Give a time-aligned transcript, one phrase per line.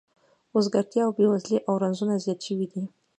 [0.55, 2.83] وزګارتیا او بې وزلي او رنځونه زیات شوي دي